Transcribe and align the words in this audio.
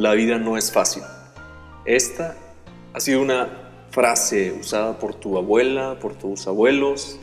la 0.00 0.14
vida 0.14 0.38
no 0.38 0.56
es 0.56 0.72
fácil. 0.72 1.02
Esta 1.84 2.34
ha 2.94 3.00
sido 3.00 3.20
una 3.20 3.50
frase 3.90 4.50
usada 4.50 4.98
por 4.98 5.14
tu 5.14 5.36
abuela, 5.36 5.98
por 6.00 6.14
tus 6.14 6.46
abuelos, 6.46 7.18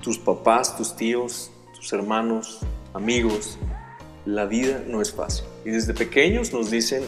tus 0.00 0.16
papás, 0.16 0.76
tus 0.76 0.94
tíos, 0.94 1.50
tus 1.74 1.92
hermanos, 1.92 2.60
amigos. 2.94 3.58
La 4.26 4.44
vida 4.44 4.80
no 4.86 5.02
es 5.02 5.12
fácil. 5.12 5.44
Y 5.64 5.70
desde 5.70 5.92
pequeños 5.92 6.52
nos 6.52 6.70
dicen 6.70 7.02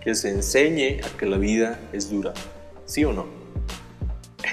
que 0.00 0.14
se 0.14 0.28
enseñe 0.28 1.00
a 1.04 1.16
que 1.18 1.26
la 1.26 1.38
vida 1.38 1.80
es 1.92 2.08
dura. 2.08 2.32
¿Sí 2.84 3.04
o 3.04 3.12
no? 3.12 3.26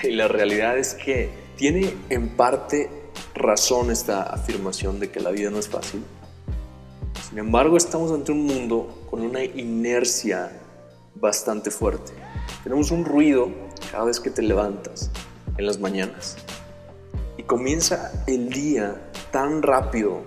Y 0.01 0.13
la 0.13 0.27
realidad 0.27 0.79
es 0.79 0.95
que 0.95 1.29
tiene 1.57 1.93
en 2.09 2.29
parte 2.29 2.89
razón 3.35 3.91
esta 3.91 4.23
afirmación 4.23 4.99
de 4.99 5.11
que 5.11 5.19
la 5.19 5.29
vida 5.29 5.51
no 5.51 5.59
es 5.59 5.69
fácil. 5.69 6.03
Sin 7.35 7.43
embargo, 7.43 7.75
estamos 7.75 8.13
ante 8.13 8.31
un 8.31 8.45
mundo 8.45 8.87
con 9.09 9.19
una 9.21 9.43
inercia 9.43 10.57
bastante 11.15 11.69
fuerte. 11.69 12.13
Tenemos 12.63 12.91
un 12.91 13.03
ruido 13.03 13.49
cada 13.91 14.05
vez 14.05 14.21
que 14.21 14.29
te 14.29 14.41
levantas 14.41 15.11
en 15.57 15.65
las 15.65 15.77
mañanas. 15.77 16.37
Y 17.37 17.43
comienza 17.43 18.23
el 18.25 18.47
día 18.51 19.11
tan 19.33 19.61
rápido 19.63 20.21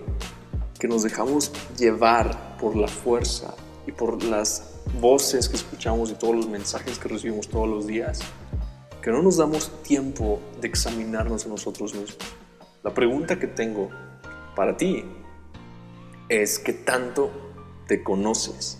que 0.78 0.86
nos 0.86 1.02
dejamos 1.02 1.50
llevar 1.78 2.58
por 2.58 2.76
la 2.76 2.88
fuerza 2.88 3.54
y 3.86 3.92
por 3.92 4.22
las 4.22 4.74
voces 5.00 5.48
que 5.48 5.56
escuchamos 5.56 6.10
y 6.10 6.14
todos 6.14 6.36
los 6.36 6.46
mensajes 6.46 6.98
que 6.98 7.08
recibimos 7.08 7.48
todos 7.48 7.70
los 7.70 7.86
días, 7.86 8.20
que 9.00 9.10
no 9.10 9.22
nos 9.22 9.38
damos 9.38 9.82
tiempo 9.82 10.40
de 10.60 10.68
examinarnos 10.68 11.46
a 11.46 11.48
nosotros 11.48 11.94
mismos. 11.94 12.18
La 12.82 12.92
pregunta 12.92 13.38
que 13.38 13.46
tengo 13.46 13.88
para 14.54 14.76
ti 14.76 15.06
es 16.28 16.58
qué 16.58 16.74
tanto 16.74 17.30
te 17.86 18.02
conoces 18.02 18.78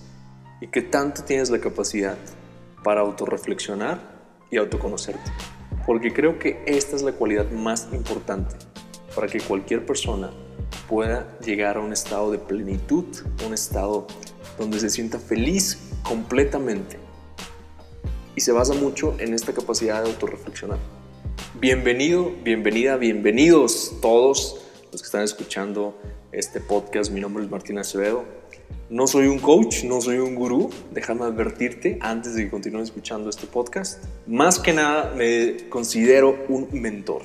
y 0.61 0.67
qué 0.67 0.83
tanto 0.83 1.25
tienes 1.25 1.51
la 1.51 1.61
capacidad 1.61 2.19
para 2.85 3.01
autorreflexionar 3.01 4.19
y 4.51 4.59
autoconocerte. 4.59 5.31
Porque 5.87 6.13
creo 6.13 6.39
que 6.39 6.63
esta 6.67 6.97
es 6.97 7.03
la 7.03 7.13
cualidad 7.13 7.51
más 7.51 7.89
importante 7.93 8.55
para 9.15 9.29
que 9.29 9.41
cualquier 9.41 9.87
persona 9.87 10.31
pueda 10.89 11.39
llegar 11.41 11.79
a 11.79 11.81
un 11.81 11.93
estado 11.93 12.31
de 12.31 12.39
plenitud, 12.39 13.05
un 13.47 13.55
estado 13.55 14.07
donde 14.59 14.79
se 14.79 14.91
sienta 14.91 15.19
feliz 15.19 15.79
completamente. 16.03 16.99
Y 18.37 18.41
se 18.43 18.53
basa 18.53 18.75
mucho 18.75 19.17
en 19.19 19.33
esta 19.33 19.53
capacidad 19.53 20.03
de 20.03 20.11
autorreflexionar. 20.11 20.79
Bienvenido, 21.59 22.31
bienvenida, 22.45 22.97
bienvenidos 22.97 23.97
todos 24.01 24.68
que 25.03 25.07
están 25.07 25.23
escuchando 25.23 25.97
este 26.33 26.61
podcast. 26.61 27.11
Mi 27.11 27.21
nombre 27.21 27.45
es 27.45 27.51
Martín 27.51 27.79
Acevedo. 27.79 28.25
No 28.91 29.07
soy 29.07 29.27
un 29.27 29.39
coach, 29.39 29.85
no 29.85 30.01
soy 30.01 30.19
un 30.19 30.35
gurú. 30.35 30.71
Déjame 30.93 31.25
advertirte 31.25 31.99
antes 32.01 32.35
de 32.35 32.45
que 32.45 32.51
continúes 32.51 32.89
escuchando 32.89 33.31
este 33.31 33.47
podcast. 33.47 34.05
Más 34.27 34.59
que 34.59 34.73
nada 34.73 35.13
me 35.15 35.69
considero 35.69 36.37
un 36.49 36.69
mentor. 36.73 37.23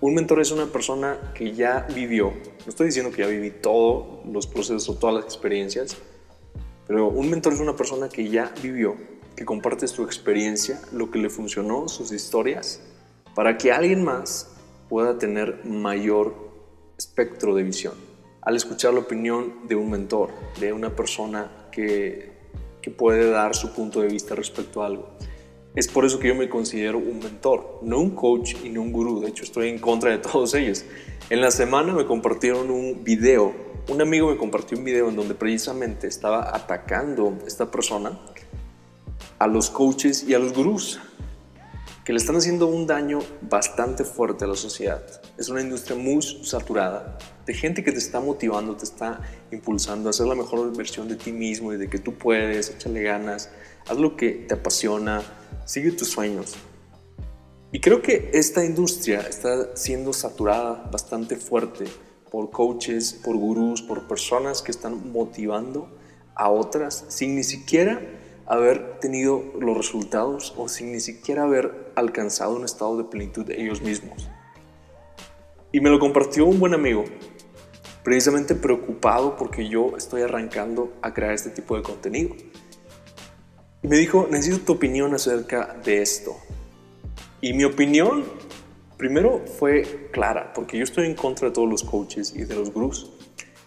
Un 0.00 0.14
mentor 0.14 0.40
es 0.40 0.50
una 0.50 0.66
persona 0.66 1.32
que 1.34 1.54
ya 1.54 1.86
vivió, 1.94 2.26
no 2.30 2.68
estoy 2.68 2.88
diciendo 2.88 3.10
que 3.10 3.22
ya 3.22 3.28
viví 3.28 3.50
todos 3.50 4.26
los 4.26 4.46
procesos 4.46 4.86
o 4.90 4.96
todas 4.96 5.14
las 5.16 5.24
experiencias, 5.24 5.96
pero 6.86 7.08
un 7.08 7.30
mentor 7.30 7.54
es 7.54 7.60
una 7.60 7.74
persona 7.74 8.10
que 8.10 8.28
ya 8.28 8.52
vivió, 8.62 8.96
que 9.34 9.46
comparte 9.46 9.88
su 9.88 10.02
experiencia, 10.02 10.80
lo 10.92 11.10
que 11.10 11.18
le 11.18 11.30
funcionó, 11.30 11.88
sus 11.88 12.12
historias, 12.12 12.82
para 13.34 13.56
que 13.56 13.72
alguien 13.72 14.04
más 14.04 14.50
pueda 14.90 15.16
tener 15.16 15.64
mayor 15.64 16.43
espectro 16.96 17.54
de 17.54 17.62
visión. 17.62 17.94
Al 18.42 18.56
escuchar 18.56 18.94
la 18.94 19.00
opinión 19.00 19.66
de 19.68 19.74
un 19.74 19.90
mentor, 19.90 20.30
de 20.60 20.72
una 20.72 20.94
persona 20.94 21.68
que, 21.72 22.32
que 22.82 22.90
puede 22.90 23.30
dar 23.30 23.54
su 23.54 23.72
punto 23.72 24.00
de 24.00 24.08
vista 24.08 24.34
respecto 24.34 24.82
a 24.82 24.86
algo. 24.86 25.08
Es 25.74 25.88
por 25.88 26.04
eso 26.04 26.20
que 26.20 26.28
yo 26.28 26.34
me 26.34 26.48
considero 26.48 26.98
un 26.98 27.18
mentor, 27.18 27.80
no 27.82 27.98
un 27.98 28.10
coach 28.10 28.54
y 28.62 28.68
no 28.68 28.82
un 28.82 28.92
gurú. 28.92 29.20
De 29.20 29.28
hecho, 29.28 29.42
estoy 29.42 29.70
en 29.70 29.78
contra 29.78 30.10
de 30.10 30.18
todos 30.18 30.54
ellos. 30.54 30.84
En 31.30 31.40
la 31.40 31.50
semana 31.50 31.92
me 31.94 32.04
compartieron 32.04 32.70
un 32.70 33.02
video. 33.02 33.52
Un 33.88 34.00
amigo 34.00 34.30
me 34.30 34.36
compartió 34.36 34.78
un 34.78 34.84
video 34.84 35.08
en 35.08 35.16
donde 35.16 35.34
precisamente 35.34 36.06
estaba 36.06 36.54
atacando 36.54 37.38
esta 37.46 37.70
persona 37.70 38.20
a 39.38 39.46
los 39.46 39.70
coaches 39.70 40.24
y 40.28 40.34
a 40.34 40.38
los 40.38 40.52
gurús, 40.52 41.00
que 42.04 42.12
le 42.12 42.18
están 42.18 42.36
haciendo 42.36 42.66
un 42.66 42.86
daño 42.86 43.20
bastante 43.40 44.04
fuerte 44.04 44.44
a 44.44 44.48
la 44.48 44.56
sociedad. 44.56 45.02
Es 45.38 45.48
una 45.48 45.62
industria 45.62 45.96
muy 45.96 46.20
saturada 46.22 47.16
de 47.46 47.54
gente 47.54 47.82
que 47.82 47.92
te 47.92 47.98
está 47.98 48.20
motivando, 48.20 48.76
te 48.76 48.84
está 48.84 49.22
impulsando 49.50 50.10
a 50.10 50.12
ser 50.12 50.26
la 50.26 50.34
mejor 50.34 50.76
versión 50.76 51.08
de 51.08 51.16
ti 51.16 51.32
mismo 51.32 51.72
y 51.72 51.78
de 51.78 51.88
que 51.88 51.98
tú 51.98 52.14
puedes, 52.14 52.68
échale 52.68 53.02
ganas, 53.02 53.48
haz 53.88 53.98
lo 53.98 54.16
que 54.16 54.32
te 54.32 54.54
apasiona, 54.54 55.22
sigue 55.64 55.92
tus 55.92 56.08
sueños. 56.08 56.54
Y 57.72 57.80
creo 57.80 58.02
que 58.02 58.30
esta 58.34 58.64
industria 58.64 59.20
está 59.20 59.74
siendo 59.74 60.12
saturada 60.12 60.88
bastante 60.92 61.36
fuerte 61.36 61.86
por 62.30 62.50
coaches, 62.50 63.18
por 63.24 63.36
gurús, 63.36 63.80
por 63.80 64.06
personas 64.06 64.60
que 64.60 64.72
están 64.72 65.10
motivando 65.10 65.88
a 66.34 66.50
otras 66.50 67.06
sin 67.08 67.34
ni 67.34 67.44
siquiera 67.44 68.00
haber 68.46 68.98
tenido 69.00 69.42
los 69.58 69.76
resultados 69.76 70.54
o 70.56 70.68
sin 70.68 70.92
ni 70.92 71.00
siquiera 71.00 71.44
haber 71.44 71.92
alcanzado 71.94 72.56
un 72.56 72.64
estado 72.64 72.96
de 72.98 73.04
plenitud 73.04 73.44
de 73.44 73.60
ellos 73.60 73.82
mismos. 73.82 74.28
Y 75.72 75.80
me 75.80 75.90
lo 75.90 75.98
compartió 75.98 76.46
un 76.46 76.60
buen 76.60 76.74
amigo, 76.74 77.04
precisamente 78.02 78.54
preocupado 78.54 79.36
porque 79.36 79.68
yo 79.68 79.96
estoy 79.96 80.22
arrancando 80.22 80.92
a 81.02 81.12
crear 81.14 81.32
este 81.32 81.50
tipo 81.50 81.76
de 81.76 81.82
contenido. 81.82 82.34
Y 83.82 83.88
me 83.88 83.96
dijo, 83.96 84.28
necesito 84.30 84.64
tu 84.64 84.72
opinión 84.74 85.14
acerca 85.14 85.76
de 85.84 86.00
esto. 86.00 86.36
Y 87.40 87.52
mi 87.52 87.64
opinión, 87.64 88.24
primero, 88.96 89.42
fue 89.58 90.08
clara, 90.12 90.52
porque 90.54 90.78
yo 90.78 90.84
estoy 90.84 91.06
en 91.06 91.14
contra 91.14 91.48
de 91.48 91.54
todos 91.54 91.68
los 91.68 91.82
coaches 91.82 92.34
y 92.34 92.44
de 92.44 92.54
los 92.54 92.72
gurús. 92.72 93.10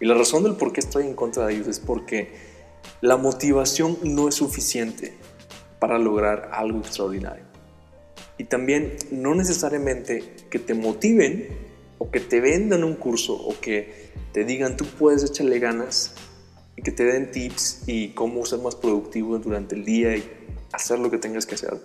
Y 0.00 0.06
la 0.06 0.14
razón 0.14 0.42
del 0.42 0.56
por 0.56 0.72
qué 0.72 0.80
estoy 0.80 1.06
en 1.06 1.14
contra 1.14 1.46
de 1.46 1.54
ellos 1.54 1.68
es 1.68 1.78
porque 1.78 2.57
la 3.00 3.16
motivación 3.16 3.98
no 4.02 4.28
es 4.28 4.36
suficiente 4.36 5.14
para 5.78 5.98
lograr 5.98 6.50
algo 6.52 6.78
extraordinario. 6.78 7.44
Y 8.38 8.44
también 8.44 8.96
no 9.10 9.34
necesariamente 9.34 10.34
que 10.50 10.58
te 10.58 10.74
motiven 10.74 11.48
o 11.98 12.10
que 12.10 12.20
te 12.20 12.40
vendan 12.40 12.84
un 12.84 12.94
curso 12.94 13.34
o 13.34 13.58
que 13.60 14.10
te 14.32 14.44
digan 14.44 14.76
tú 14.76 14.84
puedes 14.84 15.24
echarle 15.24 15.58
ganas 15.58 16.14
y 16.76 16.82
que 16.82 16.92
te 16.92 17.04
den 17.04 17.32
tips 17.32 17.82
y 17.86 18.10
cómo 18.10 18.44
ser 18.46 18.60
más 18.60 18.76
productivo 18.76 19.38
durante 19.38 19.74
el 19.74 19.84
día 19.84 20.16
y 20.16 20.30
hacer 20.72 20.98
lo 20.98 21.10
que 21.10 21.18
tengas 21.18 21.46
que 21.46 21.56
hacer. 21.56 21.76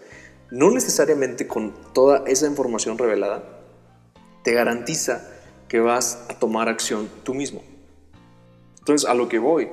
No 0.51 0.69
necesariamente 0.69 1.47
con 1.47 1.73
toda 1.93 2.23
esa 2.27 2.45
información 2.45 2.97
revelada 2.97 3.43
te 4.43 4.53
garantiza 4.53 5.27
que 5.67 5.79
vas 5.79 6.25
a 6.29 6.37
tomar 6.37 6.69
acción 6.69 7.09
tú 7.23 7.33
mismo. 7.33 7.63
Entonces, 8.77 9.09
a 9.09 9.15
lo 9.15 9.29
que 9.29 9.39
voy, 9.39 9.69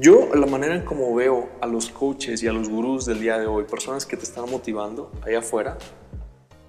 yo 0.00 0.34
la 0.34 0.46
manera 0.46 0.74
en 0.74 0.84
como 0.84 1.14
veo 1.14 1.48
a 1.60 1.66
los 1.66 1.90
coaches 1.90 2.42
y 2.42 2.48
a 2.48 2.52
los 2.52 2.68
gurús 2.68 3.06
del 3.06 3.20
día 3.20 3.38
de 3.38 3.46
hoy, 3.46 3.64
personas 3.64 4.06
que 4.06 4.16
te 4.16 4.24
están 4.24 4.50
motivando 4.50 5.12
allá 5.24 5.38
afuera, 5.38 5.78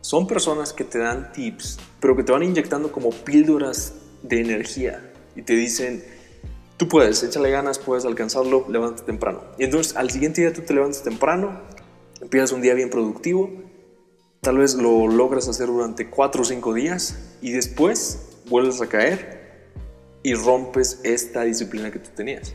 son 0.01 0.27
personas 0.27 0.73
que 0.73 0.83
te 0.83 0.99
dan 0.99 1.31
tips, 1.31 1.79
pero 1.99 2.15
que 2.15 2.23
te 2.23 2.31
van 2.31 2.43
inyectando 2.43 2.91
como 2.91 3.09
píldoras 3.09 3.95
de 4.21 4.41
energía 4.41 5.11
y 5.35 5.41
te 5.41 5.53
dicen, 5.53 6.03
Tú 6.77 6.87
puedes, 6.87 7.23
échale 7.23 7.49
ganas, 7.49 7.79
puedes 7.79 8.05
alcanzarlo, 8.05 8.67
levántate 8.69 9.01
temprano. 9.01 9.41
Y 9.57 9.63
entonces 9.63 9.95
al 9.95 10.11
siguiente 10.11 10.41
día 10.41 10.53
tú 10.53 10.61
te 10.61 10.75
levantas 10.75 11.01
temprano, 11.01 11.59
empiezas 12.21 12.51
un 12.51 12.61
día 12.61 12.75
bien 12.75 12.91
productivo, 12.91 13.49
tal 14.41 14.59
vez 14.59 14.75
lo 14.75 15.07
logras 15.07 15.47
hacer 15.47 15.65
durante 15.65 16.07
cuatro 16.07 16.43
o 16.43 16.45
cinco 16.45 16.75
días 16.75 17.35
y 17.41 17.51
después 17.51 18.37
vuelves 18.47 18.79
a 18.79 18.87
caer 18.87 19.65
y 20.21 20.35
rompes 20.35 21.01
esta 21.03 21.41
disciplina 21.45 21.89
que 21.89 21.97
tú 21.97 22.11
tenías. 22.15 22.53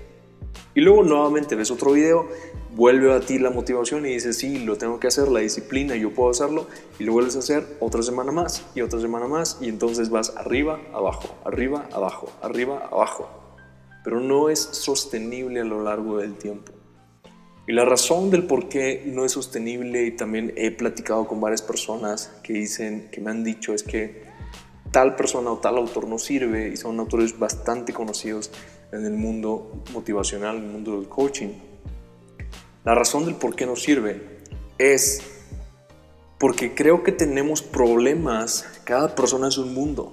Y 0.74 0.80
luego 0.80 1.02
nuevamente 1.02 1.54
ves 1.54 1.70
otro 1.70 1.92
video, 1.92 2.26
vuelve 2.74 3.12
a 3.12 3.20
ti 3.20 3.38
la 3.38 3.50
motivación 3.50 4.06
y 4.06 4.10
dices, 4.10 4.38
sí, 4.38 4.58
lo 4.64 4.76
tengo 4.76 4.98
que 4.98 5.08
hacer, 5.08 5.28
la 5.28 5.40
disciplina, 5.40 5.96
yo 5.96 6.12
puedo 6.12 6.30
hacerlo, 6.30 6.66
y 6.98 7.04
lo 7.04 7.12
vuelves 7.12 7.36
a 7.36 7.40
hacer 7.40 7.66
otra 7.80 8.02
semana 8.02 8.32
más 8.32 8.64
y 8.74 8.80
otra 8.80 9.00
semana 9.00 9.28
más, 9.28 9.58
y 9.60 9.68
entonces 9.68 10.08
vas 10.08 10.34
arriba, 10.36 10.80
abajo, 10.94 11.36
arriba, 11.44 11.86
abajo, 11.92 12.32
arriba, 12.42 12.88
abajo 12.90 13.42
pero 14.02 14.20
no 14.20 14.48
es 14.48 14.60
sostenible 14.60 15.60
a 15.60 15.64
lo 15.64 15.82
largo 15.82 16.18
del 16.18 16.36
tiempo. 16.36 16.72
Y 17.66 17.72
la 17.72 17.84
razón 17.84 18.30
del 18.30 18.46
por 18.46 18.68
qué 18.68 19.04
no 19.06 19.24
es 19.24 19.32
sostenible, 19.32 20.04
y 20.04 20.10
también 20.12 20.52
he 20.56 20.72
platicado 20.72 21.28
con 21.28 21.40
varias 21.40 21.62
personas 21.62 22.32
que 22.42 22.54
dicen, 22.54 23.08
que 23.12 23.20
me 23.20 23.30
han 23.30 23.44
dicho, 23.44 23.72
es 23.72 23.84
que 23.84 24.24
tal 24.90 25.14
persona 25.14 25.52
o 25.52 25.58
tal 25.58 25.76
autor 25.76 26.08
no 26.08 26.18
sirve, 26.18 26.68
y 26.68 26.76
son 26.76 26.98
autores 26.98 27.38
bastante 27.38 27.92
conocidos 27.92 28.50
en 28.92 29.06
el 29.06 29.14
mundo 29.14 29.82
motivacional, 29.92 30.56
en 30.56 30.64
el 30.64 30.70
mundo 30.70 30.98
del 30.98 31.08
coaching. 31.08 31.48
La 32.84 32.94
razón 32.94 33.24
del 33.24 33.36
por 33.36 33.56
qué 33.56 33.66
no 33.66 33.76
sirve 33.76 34.38
es 34.78 35.22
porque 36.38 36.74
creo 36.74 37.02
que 37.02 37.12
tenemos 37.12 37.62
problemas, 37.62 38.66
cada 38.84 39.14
persona 39.14 39.48
es 39.48 39.58
un 39.58 39.72
mundo, 39.74 40.12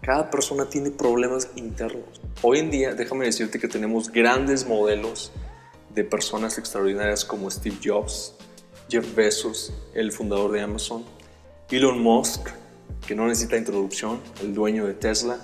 cada 0.00 0.30
persona 0.30 0.68
tiene 0.68 0.90
problemas 0.90 1.48
internos. 1.56 2.20
Hoy 2.42 2.58
en 2.58 2.70
día, 2.70 2.94
déjame 2.94 3.26
decirte 3.26 3.58
que 3.58 3.68
tenemos 3.68 4.10
grandes 4.10 4.66
modelos 4.66 5.32
de 5.94 6.04
personas 6.04 6.56
extraordinarias 6.56 7.24
como 7.24 7.50
Steve 7.50 7.76
Jobs, 7.84 8.34
Jeff 8.88 9.14
Bezos, 9.14 9.72
el 9.94 10.12
fundador 10.12 10.52
de 10.52 10.62
Amazon, 10.62 11.04
Elon 11.70 12.02
Musk, 12.02 12.48
que 13.06 13.14
no 13.14 13.26
necesita 13.26 13.56
introducción, 13.56 14.20
el 14.40 14.54
dueño 14.54 14.86
de 14.86 14.94
Tesla, 14.94 15.38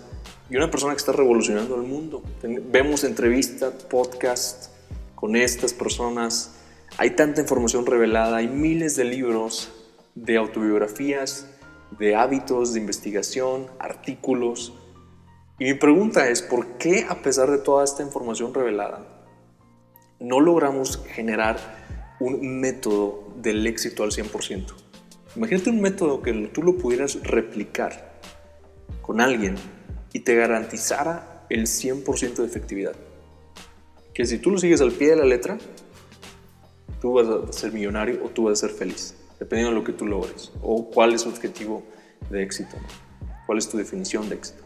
y 0.49 0.57
una 0.57 0.71
persona 0.71 0.93
que 0.93 0.99
está 0.99 1.13
revolucionando 1.13 1.77
el 1.77 1.83
mundo. 1.83 2.23
Vemos 2.43 3.05
entrevistas, 3.05 3.73
podcasts 3.85 4.71
con 5.15 5.35
estas 5.35 5.73
personas, 5.73 6.53
hay 6.99 7.11
tanta 7.11 7.41
información 7.41 7.85
revelada, 7.85 8.39
hay 8.39 8.49
miles 8.49 8.97
de 8.97 9.05
libros 9.05 9.73
de 10.15 10.37
autobiografías, 10.37 11.47
de 11.99 12.15
hábitos, 12.15 12.73
de 12.73 12.81
investigación, 12.81 13.67
artículos. 13.79 14.73
Y 15.59 15.65
mi 15.65 15.75
pregunta 15.75 16.29
es, 16.29 16.43
¿por 16.43 16.79
qué 16.79 17.07
a 17.09 17.17
pesar 17.23 17.51
de 17.51 17.59
toda 17.59 17.85
esta 17.85 18.03
información 18.03 18.55
revelada, 18.55 19.07
no 20.21 20.41
logramos 20.41 21.03
generar 21.09 21.59
un 22.21 22.61
método 22.61 23.35
del 23.37 23.67
éxito 23.67 24.05
al 24.05 24.11
100%? 24.11 24.75
Imagínate 25.35 25.71
un 25.71 25.81
método 25.81 26.23
que 26.23 26.33
tú 26.53 26.63
lo 26.63 26.79
pudieras 26.79 27.23
replicar 27.23 28.21
con 29.03 29.21
alguien 29.21 29.57
y 30.13 30.21
te 30.21 30.35
garantizara 30.35 31.45
el 31.49 31.67
100% 31.67 32.37
de 32.37 32.47
efectividad. 32.47 32.95
Que 34.15 34.25
si 34.25 34.39
tú 34.39 34.51
lo 34.51 34.59
sigues 34.59 34.81
al 34.81 34.93
pie 34.93 35.11
de 35.11 35.17
la 35.17 35.25
letra, 35.25 35.59
tú 37.01 37.13
vas 37.13 37.27
a 37.29 37.53
ser 37.53 37.73
millonario 37.73 38.25
o 38.25 38.29
tú 38.29 38.45
vas 38.45 38.63
a 38.63 38.69
ser 38.69 38.77
feliz, 38.77 39.15
dependiendo 39.39 39.75
de 39.75 39.81
lo 39.81 39.85
que 39.85 39.93
tú 39.93 40.07
logres 40.07 40.53
o 40.63 40.89
cuál 40.91 41.13
es 41.13 41.25
tu 41.25 41.29
objetivo 41.29 41.83
de 42.31 42.43
éxito, 42.43 42.77
cuál 43.47 43.59
es 43.59 43.69
tu 43.69 43.77
definición 43.77 44.29
de 44.29 44.37
éxito. 44.37 44.63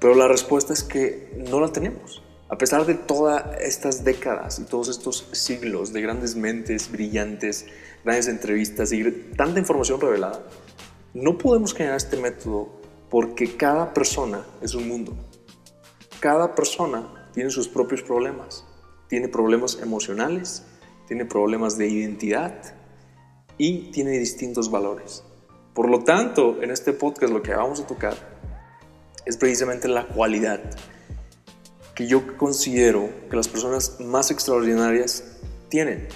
Pero 0.00 0.14
la 0.14 0.28
respuesta 0.28 0.72
es 0.72 0.82
que 0.82 1.30
no 1.48 1.60
la 1.60 1.68
tenemos. 1.72 2.22
A 2.48 2.58
pesar 2.58 2.84
de 2.84 2.94
todas 2.94 3.60
estas 3.60 4.02
décadas 4.02 4.58
y 4.58 4.64
todos 4.64 4.88
estos 4.88 5.28
siglos 5.32 5.92
de 5.92 6.00
grandes 6.00 6.34
mentes 6.34 6.90
brillantes, 6.90 7.66
grandes 8.02 8.26
entrevistas 8.26 8.92
y 8.92 9.04
tanta 9.36 9.60
información 9.60 10.00
revelada, 10.00 10.42
no 11.14 11.38
podemos 11.38 11.74
generar 11.74 11.96
este 11.96 12.16
método 12.16 12.79
porque 13.10 13.56
cada 13.56 13.92
persona 13.92 14.46
es 14.62 14.74
un 14.74 14.88
mundo. 14.88 15.16
Cada 16.20 16.54
persona 16.54 17.30
tiene 17.34 17.50
sus 17.50 17.68
propios 17.68 18.02
problemas. 18.02 18.64
Tiene 19.08 19.28
problemas 19.28 19.78
emocionales, 19.82 20.62
tiene 21.08 21.24
problemas 21.24 21.76
de 21.76 21.88
identidad 21.88 22.54
y 23.58 23.90
tiene 23.90 24.12
distintos 24.12 24.70
valores. 24.70 25.24
Por 25.74 25.90
lo 25.90 26.04
tanto, 26.04 26.62
en 26.62 26.70
este 26.70 26.92
podcast 26.92 27.32
lo 27.32 27.42
que 27.42 27.52
vamos 27.54 27.80
a 27.80 27.86
tocar 27.86 28.14
es 29.26 29.36
precisamente 29.36 29.88
la 29.88 30.06
cualidad 30.06 30.60
que 31.94 32.06
yo 32.06 32.36
considero 32.36 33.10
que 33.28 33.36
las 33.36 33.48
personas 33.48 34.00
más 34.00 34.30
extraordinarias 34.30 35.24
tienen 35.68 36.08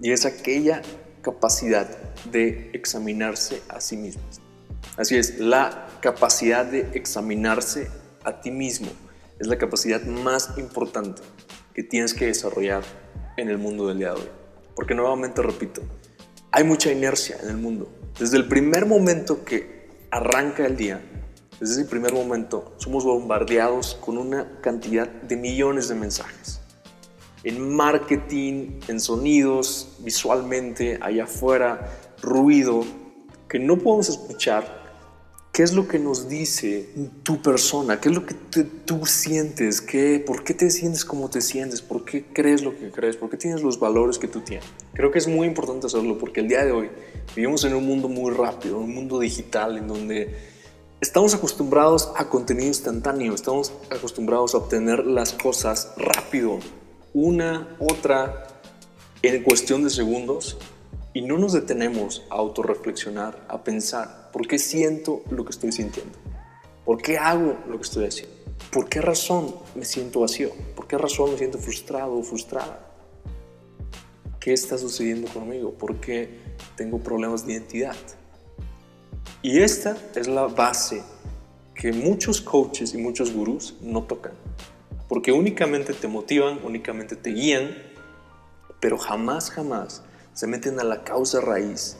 y 0.00 0.12
es 0.12 0.26
aquella 0.26 0.82
capacidad 1.22 1.88
de 2.24 2.70
examinarse 2.72 3.62
a 3.68 3.80
sí 3.80 3.96
mismas. 3.96 4.40
Así 4.96 5.16
es, 5.16 5.38
la 5.38 5.86
capacidad 6.00 6.64
de 6.64 6.90
examinarse 6.94 7.90
a 8.24 8.40
ti 8.40 8.50
mismo 8.50 8.88
es 9.38 9.46
la 9.46 9.56
capacidad 9.56 10.02
más 10.02 10.58
importante 10.58 11.22
que 11.74 11.82
tienes 11.82 12.14
que 12.14 12.26
desarrollar 12.26 12.82
en 13.36 13.48
el 13.48 13.58
mundo 13.58 13.88
del 13.88 13.98
día 13.98 14.12
de 14.12 14.20
hoy. 14.20 14.28
Porque 14.74 14.94
nuevamente 14.94 15.42
repito, 15.42 15.82
hay 16.52 16.64
mucha 16.64 16.92
inercia 16.92 17.36
en 17.42 17.50
el 17.50 17.56
mundo. 17.56 17.90
Desde 18.18 18.36
el 18.36 18.48
primer 18.48 18.86
momento 18.86 19.44
que 19.44 19.88
arranca 20.10 20.66
el 20.66 20.76
día, 20.76 21.00
desde 21.60 21.82
ese 21.82 21.90
primer 21.90 22.12
momento 22.12 22.74
somos 22.78 23.04
bombardeados 23.04 23.96
con 24.00 24.18
una 24.18 24.60
cantidad 24.60 25.08
de 25.08 25.36
millones 25.36 25.88
de 25.88 25.94
mensajes. 25.94 26.60
En 27.44 27.74
marketing, 27.74 28.80
en 28.88 29.00
sonidos, 29.00 29.96
visualmente, 30.00 30.98
allá 31.00 31.24
afuera, 31.24 31.90
ruido, 32.20 32.84
que 33.48 33.58
no 33.58 33.78
podemos 33.78 34.08
escuchar 34.10 34.79
¿Qué 35.52 35.64
es 35.64 35.72
lo 35.72 35.88
que 35.88 35.98
nos 35.98 36.28
dice 36.28 36.88
tu 37.24 37.42
persona? 37.42 38.00
¿Qué 38.00 38.08
es 38.08 38.14
lo 38.14 38.24
que 38.24 38.34
tú 38.34 39.04
sientes? 39.04 39.80
¿Qué, 39.80 40.22
¿Por 40.24 40.44
qué 40.44 40.54
te 40.54 40.70
sientes 40.70 41.04
como 41.04 41.28
te 41.28 41.40
sientes? 41.40 41.82
¿Por 41.82 42.04
qué 42.04 42.24
crees 42.32 42.62
lo 42.62 42.78
que 42.78 42.92
crees? 42.92 43.16
¿Por 43.16 43.30
qué 43.30 43.36
tienes 43.36 43.60
los 43.60 43.80
valores 43.80 44.18
que 44.18 44.28
tú 44.28 44.42
tienes? 44.42 44.64
Creo 44.94 45.10
que 45.10 45.18
es 45.18 45.26
muy 45.26 45.48
importante 45.48 45.88
hacerlo 45.88 46.18
porque 46.18 46.40
el 46.40 46.46
día 46.48 46.64
de 46.64 46.70
hoy 46.70 46.90
vivimos 47.34 47.64
en 47.64 47.74
un 47.74 47.84
mundo 47.84 48.08
muy 48.08 48.32
rápido, 48.32 48.78
un 48.78 48.94
mundo 48.94 49.18
digital 49.18 49.76
en 49.76 49.88
donde 49.88 50.36
estamos 51.00 51.34
acostumbrados 51.34 52.12
a 52.16 52.28
contenido 52.28 52.68
instantáneo, 52.68 53.34
estamos 53.34 53.72
acostumbrados 53.90 54.54
a 54.54 54.58
obtener 54.58 55.04
las 55.04 55.32
cosas 55.32 55.92
rápido, 55.96 56.60
una, 57.12 57.76
otra, 57.80 58.46
en 59.22 59.42
cuestión 59.42 59.82
de 59.82 59.90
segundos 59.90 60.58
y 61.12 61.22
no 61.22 61.38
nos 61.38 61.52
detenemos 61.52 62.24
a 62.30 62.36
autorreflexionar, 62.36 63.44
a 63.48 63.64
pensar, 63.64 64.30
¿por 64.32 64.46
qué 64.46 64.58
siento 64.58 65.22
lo 65.30 65.44
que 65.44 65.50
estoy 65.50 65.72
sintiendo? 65.72 66.16
¿Por 66.84 67.02
qué 67.02 67.18
hago 67.18 67.56
lo 67.68 67.76
que 67.76 67.82
estoy 67.82 68.06
haciendo? 68.06 68.36
¿Por 68.72 68.88
qué 68.88 69.00
razón 69.00 69.54
me 69.74 69.84
siento 69.84 70.20
vacío? 70.20 70.50
¿Por 70.76 70.86
qué 70.86 70.96
razón 70.96 71.32
me 71.32 71.38
siento 71.38 71.58
frustrado 71.58 72.16
o 72.16 72.22
frustrada? 72.22 72.86
¿Qué 74.38 74.52
está 74.52 74.78
sucediendo 74.78 75.28
conmigo? 75.32 75.72
¿Por 75.72 75.96
qué 75.96 76.38
tengo 76.76 76.98
problemas 76.98 77.44
de 77.44 77.54
identidad? 77.54 77.96
Y 79.42 79.60
esta 79.60 79.96
es 80.14 80.28
la 80.28 80.46
base 80.46 81.02
que 81.74 81.92
muchos 81.92 82.40
coaches 82.40 82.94
y 82.94 82.98
muchos 82.98 83.32
gurús 83.32 83.74
no 83.80 84.04
tocan. 84.04 84.32
Porque 85.08 85.32
únicamente 85.32 85.92
te 85.92 86.06
motivan, 86.06 86.60
únicamente 86.62 87.16
te 87.16 87.30
guían, 87.30 87.74
pero 88.80 88.96
jamás, 88.96 89.50
jamás 89.50 90.04
se 90.34 90.46
meten 90.46 90.80
a 90.80 90.84
la 90.84 91.04
causa 91.04 91.40
raíz, 91.40 91.96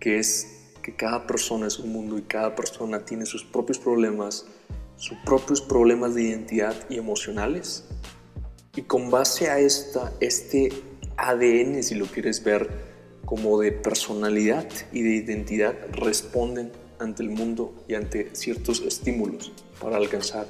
que 0.00 0.18
es 0.18 0.72
que 0.82 0.94
cada 0.94 1.26
persona 1.26 1.66
es 1.66 1.78
un 1.78 1.92
mundo 1.92 2.16
y 2.18 2.22
cada 2.22 2.54
persona 2.54 3.04
tiene 3.04 3.26
sus 3.26 3.44
propios 3.44 3.78
problemas, 3.78 4.46
sus 4.96 5.18
propios 5.24 5.60
problemas 5.60 6.14
de 6.14 6.22
identidad 6.22 6.74
y 6.88 6.98
emocionales. 6.98 7.84
Y 8.74 8.82
con 8.82 9.10
base 9.10 9.50
a 9.50 9.58
esta, 9.58 10.12
este 10.20 10.70
ADN, 11.16 11.82
si 11.82 11.94
lo 11.94 12.06
quieres 12.06 12.44
ver 12.44 12.68
como 13.24 13.58
de 13.58 13.72
personalidad 13.72 14.68
y 14.92 15.02
de 15.02 15.16
identidad, 15.16 15.74
responden 15.92 16.70
ante 16.98 17.22
el 17.22 17.30
mundo 17.30 17.74
y 17.88 17.94
ante 17.94 18.30
ciertos 18.34 18.80
estímulos 18.82 19.52
para 19.80 19.96
alcanzar 19.96 20.46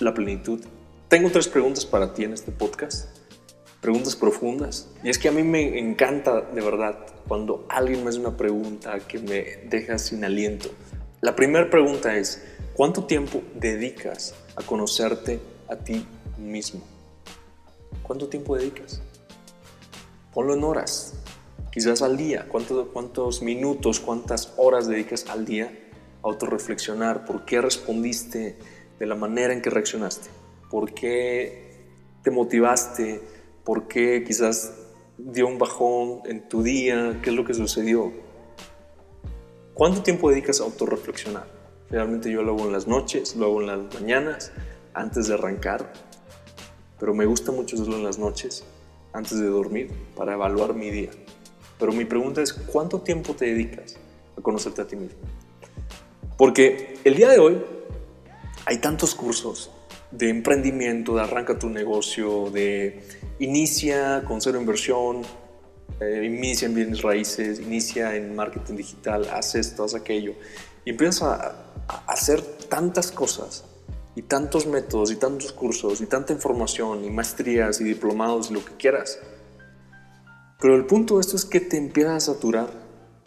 la 0.00 0.14
plenitud. 0.14 0.60
Tengo 1.08 1.30
tres 1.30 1.48
preguntas 1.48 1.84
para 1.84 2.14
ti 2.14 2.24
en 2.24 2.32
este 2.32 2.50
podcast 2.50 3.13
preguntas 3.84 4.16
profundas. 4.16 4.88
Y 5.02 5.10
es 5.10 5.18
que 5.18 5.28
a 5.28 5.30
mí 5.30 5.42
me 5.42 5.78
encanta 5.78 6.40
de 6.40 6.62
verdad 6.62 7.04
cuando 7.28 7.66
alguien 7.68 8.02
me 8.02 8.08
hace 8.08 8.18
una 8.18 8.34
pregunta 8.34 8.98
que 9.00 9.18
me 9.18 9.68
deja 9.68 9.98
sin 9.98 10.24
aliento. 10.24 10.70
La 11.20 11.36
primera 11.36 11.68
pregunta 11.68 12.16
es, 12.16 12.42
¿cuánto 12.72 13.04
tiempo 13.04 13.42
dedicas 13.54 14.34
a 14.56 14.62
conocerte 14.62 15.38
a 15.68 15.76
ti 15.76 16.06
mismo? 16.38 16.80
¿Cuánto 18.02 18.26
tiempo 18.28 18.56
dedicas? 18.56 19.02
Ponlo 20.32 20.54
en 20.54 20.64
horas, 20.64 21.12
quizás 21.70 22.00
al 22.00 22.16
día. 22.16 22.46
¿Cuántos, 22.48 22.88
cuántos 22.90 23.42
minutos, 23.42 24.00
cuántas 24.00 24.54
horas 24.56 24.88
dedicas 24.88 25.26
al 25.28 25.44
día 25.44 25.70
a 26.22 26.26
autorreflexionar? 26.26 27.26
¿Por 27.26 27.44
qué 27.44 27.60
respondiste 27.60 28.56
de 28.98 29.06
la 29.06 29.14
manera 29.14 29.52
en 29.52 29.60
que 29.60 29.68
reaccionaste? 29.68 30.30
¿Por 30.70 30.94
qué 30.94 31.84
te 32.22 32.30
motivaste? 32.30 33.43
Por 33.64 33.88
qué 33.88 34.24
quizás 34.24 34.74
dio 35.16 35.46
un 35.46 35.58
bajón 35.58 36.20
en 36.26 36.48
tu 36.48 36.62
día, 36.62 37.18
qué 37.22 37.30
es 37.30 37.36
lo 37.36 37.44
que 37.44 37.54
sucedió. 37.54 38.12
¿Cuánto 39.72 40.02
tiempo 40.02 40.30
dedicas 40.30 40.60
a 40.60 40.64
autorreflexionar? 40.64 41.46
Realmente 41.90 42.30
yo 42.30 42.42
lo 42.42 42.52
hago 42.52 42.66
en 42.66 42.72
las 42.72 42.86
noches, 42.86 43.34
lo 43.36 43.46
hago 43.46 43.60
en 43.60 43.66
las 43.66 44.00
mañanas, 44.00 44.52
antes 44.92 45.28
de 45.28 45.34
arrancar, 45.34 45.92
pero 46.98 47.14
me 47.14 47.26
gusta 47.26 47.52
mucho 47.52 47.76
hacerlo 47.76 47.96
en 47.96 48.04
las 48.04 48.18
noches, 48.18 48.64
antes 49.12 49.38
de 49.38 49.46
dormir, 49.46 49.92
para 50.14 50.34
evaluar 50.34 50.74
mi 50.74 50.90
día. 50.90 51.10
Pero 51.78 51.92
mi 51.92 52.04
pregunta 52.04 52.40
es, 52.42 52.52
¿cuánto 52.52 53.00
tiempo 53.00 53.34
te 53.34 53.46
dedicas 53.46 53.96
a 54.38 54.40
conocerte 54.40 54.82
a 54.82 54.86
ti 54.86 54.96
mismo? 54.96 55.18
Porque 56.36 56.98
el 57.04 57.16
día 57.16 57.28
de 57.30 57.38
hoy 57.38 57.62
hay 58.64 58.78
tantos 58.78 59.14
cursos 59.14 59.70
de 60.16 60.28
emprendimiento, 60.30 61.16
de 61.16 61.22
arranca 61.22 61.58
tu 61.58 61.68
negocio, 61.68 62.50
de 62.50 63.02
inicia 63.40 64.22
con 64.24 64.40
cero 64.40 64.60
inversión, 64.60 65.22
eh, 66.00 66.22
inicia 66.24 66.66
en 66.66 66.74
bienes 66.74 67.02
raíces, 67.02 67.60
inicia 67.60 68.14
en 68.14 68.34
marketing 68.34 68.76
digital, 68.76 69.28
haz 69.32 69.54
esto, 69.56 69.84
haz 69.84 69.94
aquello. 69.94 70.34
Y 70.84 70.90
empiezas 70.90 71.22
a, 71.22 71.56
hacer 72.06 72.40
tantas 72.68 73.12
cosas 73.12 73.64
y 74.14 74.22
tantos 74.22 74.66
métodos 74.66 75.10
y 75.10 75.16
tantos 75.16 75.52
cursos 75.52 76.00
y 76.00 76.06
tanta 76.06 76.32
información 76.32 77.04
y 77.04 77.10
maestrías 77.10 77.80
y 77.80 77.84
diplomados 77.84 78.50
y 78.50 78.54
lo 78.54 78.64
que 78.64 78.74
quieras. 78.76 79.18
Pero 80.60 80.76
el 80.76 80.86
punto 80.86 81.16
de 81.16 81.22
esto 81.22 81.36
es 81.36 81.44
que 81.44 81.60
te 81.60 81.76
empiezas 81.76 82.28
a 82.28 82.32
saturar 82.34 82.70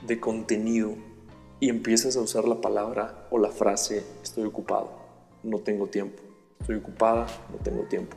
de 0.06 0.20
contenido 0.20 0.96
y 1.60 1.70
empiezas 1.70 2.15
a 2.15 2.22
usar 2.22 2.48
la 2.48 2.62
palabra 2.62 3.27
o 3.29 3.38
la 3.38 3.51
frase 3.51 4.03
estoy 4.24 4.46
ocupado, 4.46 4.91
no 5.44 5.60
tengo 5.60 5.88
tiempo, 5.88 6.22
estoy 6.60 6.78
ocupada, 6.78 7.28
no 7.52 7.58
tengo 7.64 7.84
tiempo. 7.84 8.16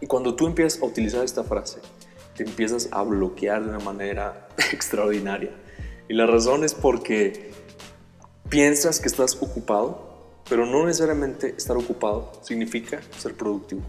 Y 0.00 0.06
cuando 0.06 0.34
tú 0.34 0.46
empiezas 0.46 0.82
a 0.82 0.86
utilizar 0.86 1.24
esta 1.24 1.44
frase, 1.44 1.80
te 2.36 2.44
empiezas 2.44 2.88
a 2.92 3.02
bloquear 3.02 3.62
de 3.62 3.70
una 3.70 3.78
manera 3.78 4.48
extraordinaria. 4.72 5.50
Y 6.08 6.14
la 6.14 6.26
razón 6.26 6.64
es 6.64 6.74
porque 6.74 7.52
piensas 8.48 9.00
que 9.00 9.08
estás 9.08 9.36
ocupado, 9.40 10.06
pero 10.48 10.66
no 10.66 10.86
necesariamente 10.86 11.54
estar 11.56 11.76
ocupado 11.76 12.32
significa 12.42 13.00
ser 13.18 13.34
productivo. 13.34 13.82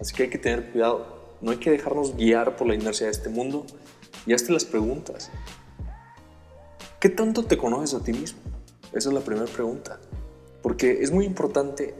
Así 0.00 0.14
que 0.14 0.24
hay 0.24 0.30
que 0.30 0.38
tener 0.38 0.70
cuidado. 0.70 1.14
No 1.40 1.50
hay 1.50 1.58
que 1.58 1.70
dejarnos 1.70 2.16
guiar 2.16 2.56
por 2.56 2.66
la 2.66 2.74
inercia 2.74 3.06
de 3.06 3.12
este 3.12 3.28
mundo 3.28 3.66
y 4.26 4.32
hazte 4.32 4.52
las 4.52 4.64
preguntas. 4.64 5.30
¿Qué 7.00 7.08
tanto 7.08 7.44
te 7.44 7.58
conoces 7.58 8.00
a 8.00 8.02
ti 8.02 8.12
mismo? 8.12 8.38
Esa 8.92 9.08
es 9.08 9.14
la 9.14 9.20
primera 9.20 9.46
pregunta. 9.46 9.98
Porque 10.62 11.02
es 11.02 11.10
muy 11.10 11.26
importante 11.26 11.94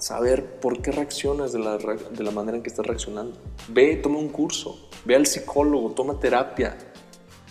saber 0.00 0.58
por 0.60 0.80
qué 0.82 0.90
reaccionas 0.90 1.52
de 1.52 1.58
la, 1.58 1.76
de 1.76 2.24
la 2.24 2.30
manera 2.30 2.56
en 2.56 2.62
que 2.62 2.70
estás 2.70 2.86
reaccionando. 2.86 3.38
Ve, 3.68 3.96
toma 3.96 4.18
un 4.18 4.30
curso, 4.30 4.88
ve 5.04 5.14
al 5.14 5.26
psicólogo, 5.26 5.92
toma 5.92 6.18
terapia, 6.18 6.76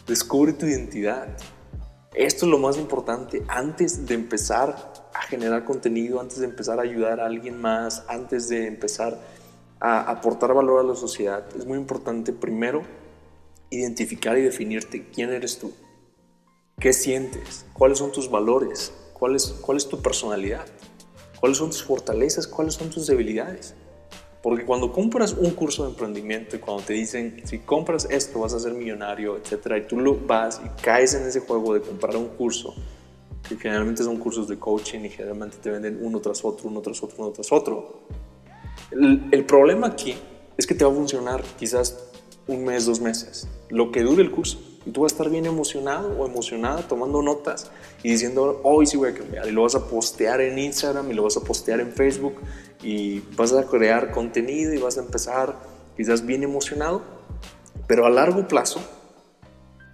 descubre 0.07 0.53
tu 0.53 0.65
identidad. 0.65 1.37
Esto 2.13 2.45
es 2.45 2.51
lo 2.51 2.57
más 2.57 2.77
importante 2.77 3.43
antes 3.47 4.07
de 4.07 4.15
empezar 4.15 4.93
a 5.13 5.21
generar 5.21 5.63
contenido, 5.63 6.19
antes 6.19 6.39
de 6.39 6.45
empezar 6.45 6.79
a 6.79 6.81
ayudar 6.81 7.19
a 7.19 7.27
alguien 7.27 7.61
más, 7.61 8.03
antes 8.07 8.49
de 8.49 8.65
empezar 8.65 9.19
a 9.79 10.09
aportar 10.09 10.53
valor 10.53 10.79
a 10.79 10.83
la 10.83 10.95
sociedad. 10.95 11.45
Es 11.55 11.65
muy 11.65 11.77
importante 11.77 12.33
primero 12.33 12.81
identificar 13.69 14.37
y 14.39 14.41
definirte 14.41 15.07
quién 15.09 15.29
eres 15.29 15.59
tú, 15.59 15.71
qué 16.79 16.93
sientes, 16.93 17.67
cuáles 17.73 17.99
son 17.99 18.11
tus 18.11 18.31
valores, 18.31 18.91
cuál 19.13 19.37
cuál 19.61 19.77
es 19.77 19.87
tu 19.87 20.01
personalidad. 20.01 20.65
¿Cuáles 21.39 21.57
son 21.57 21.69
tus 21.69 21.83
fortalezas? 21.83 22.47
¿Cuáles 22.47 22.73
son 22.73 22.89
tus 22.89 23.07
debilidades? 23.07 23.73
Porque 24.41 24.65
cuando 24.65 24.91
compras 24.91 25.33
un 25.33 25.51
curso 25.51 25.83
de 25.83 25.89
emprendimiento 25.89 26.55
y 26.55 26.59
cuando 26.59 26.83
te 26.83 26.93
dicen, 26.93 27.41
si 27.45 27.59
compras 27.59 28.07
esto 28.09 28.39
vas 28.39 28.53
a 28.53 28.59
ser 28.59 28.73
millonario, 28.73 29.37
etcétera, 29.37 29.77
y 29.77 29.87
tú 29.87 29.99
lo 29.99 30.15
vas 30.15 30.61
y 30.63 30.81
caes 30.81 31.13
en 31.13 31.23
ese 31.23 31.41
juego 31.41 31.73
de 31.73 31.81
comprar 31.81 32.15
un 32.15 32.27
curso, 32.29 32.73
que 33.47 33.57
generalmente 33.57 34.03
son 34.03 34.17
cursos 34.17 34.47
de 34.47 34.57
coaching 34.57 34.99
y 34.99 35.09
generalmente 35.09 35.57
te 35.57 35.69
venden 35.69 35.99
uno 36.01 36.19
tras 36.19 36.43
otro, 36.45 36.69
uno 36.69 36.81
tras 36.81 37.01
otro, 37.03 37.17
uno 37.19 37.31
tras 37.31 37.51
otro. 37.51 38.03
El, 38.91 39.27
el 39.31 39.45
problema 39.45 39.87
aquí 39.87 40.15
es 40.57 40.65
que 40.65 40.73
te 40.73 40.85
va 40.85 40.91
a 40.91 40.95
funcionar 40.95 41.43
quizás 41.57 42.05
un 42.47 42.63
mes, 42.63 42.85
dos 42.85 43.01
meses, 43.01 43.47
lo 43.69 43.91
que 43.91 44.03
dure 44.03 44.23
el 44.23 44.31
curso. 44.31 44.68
Y 44.85 44.91
tú 44.91 45.01
vas 45.01 45.11
a 45.11 45.15
estar 45.15 45.29
bien 45.29 45.45
emocionado 45.45 46.17
o 46.17 46.25
emocionada 46.25 46.87
tomando 46.87 47.21
notas 47.21 47.71
y 48.01 48.11
diciendo, 48.11 48.61
hoy 48.63 48.85
sí 48.85 48.97
voy 48.97 49.09
a 49.09 49.13
cambiar. 49.13 49.47
Y 49.47 49.51
lo 49.51 49.63
vas 49.63 49.75
a 49.75 49.87
postear 49.87 50.41
en 50.41 50.57
Instagram 50.57 51.11
y 51.11 51.13
lo 51.13 51.23
vas 51.23 51.37
a 51.37 51.41
postear 51.41 51.79
en 51.79 51.91
Facebook 51.91 52.35
y 52.81 53.19
vas 53.35 53.53
a 53.53 53.65
crear 53.65 54.11
contenido 54.11 54.73
y 54.73 54.77
vas 54.77 54.97
a 54.97 55.01
empezar 55.01 55.55
quizás 55.97 56.25
bien 56.25 56.43
emocionado. 56.43 57.01
Pero 57.87 58.05
a 58.05 58.09
largo 58.09 58.47
plazo, 58.47 58.79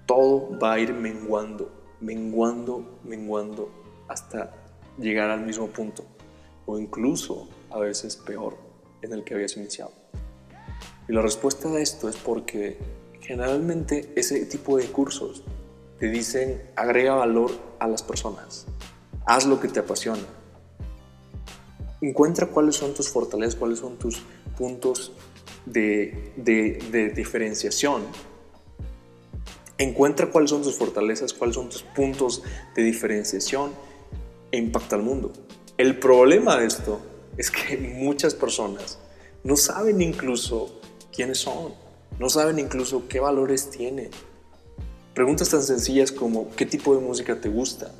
todo 0.06 0.58
va 0.60 0.74
a 0.74 0.80
ir 0.80 0.94
menguando, 0.94 1.72
menguando, 2.00 3.00
menguando 3.04 3.70
hasta 4.08 4.54
llegar 5.00 5.32
al 5.32 5.46
mismo 5.46 5.68
punto. 5.68 6.04
O 6.68 6.78
incluso 6.78 7.48
a 7.72 7.80
veces 7.80 8.18
peor 8.18 8.58
en 9.02 9.14
el 9.14 9.24
que 9.24 9.34
habías 9.34 9.58
iniciado. 9.58 9.92
Y 11.08 11.14
la 11.14 11.22
respuesta 11.22 11.70
a 11.70 11.80
esto 11.80 12.10
es 12.10 12.16
porque 12.18 12.78
Generalmente 13.26 14.12
ese 14.16 14.46
tipo 14.46 14.78
de 14.78 14.86
cursos 14.86 15.42
te 16.00 16.10
dicen 16.10 16.62
agrega 16.76 17.16
valor 17.16 17.52
a 17.80 17.88
las 17.88 18.04
personas, 18.04 18.68
haz 19.26 19.48
lo 19.48 19.60
que 19.60 19.68
te 19.68 19.80
apasiona, 19.80 20.22
encuentra 22.02 22.46
cuáles 22.46 22.76
son 22.76 22.94
tus 22.94 23.10
fortalezas, 23.10 23.56
cuáles 23.56 23.80
son 23.80 23.98
tus 23.98 24.22
puntos 24.56 25.12
de, 25.66 26.34
de, 26.38 27.10
diferenciación. 27.16 28.04
Encuentra 29.80 30.30
cuáles 30.30 30.52
son 30.52 30.62
tus 30.62 30.78
fortalezas, 30.78 31.34
cuáles 31.34 31.56
son 31.56 31.70
tus 31.70 31.82
puntos 31.82 32.44
de 32.76 32.84
diferenciación 32.84 33.72
e 34.52 34.58
impacta 34.58 34.98
al 34.98 35.02
mundo. 35.02 35.34
El 35.78 35.98
problema 35.98 36.58
de 36.58 36.68
esto 36.68 37.00
es 37.38 37.50
que 37.50 37.76
muchas 37.96 38.36
personas 38.36 39.00
no 39.44 39.58
saben 39.58 40.00
incluso 40.02 40.80
quiénes 41.12 41.40
son. 41.40 41.85
No 42.20 42.30
saben 42.30 42.60
incluso 42.60 43.10
qué 43.10 43.20
valores 43.20 43.70
tienen. 43.70 44.10
Preguntas 45.14 45.50
tan 45.50 45.62
sencillas 45.62 46.14
como 46.14 46.50
¿qué 46.56 46.66
tipo 46.66 46.96
de 46.96 47.02
música 47.02 47.42
te 47.42 47.50
gusta? 47.50 47.92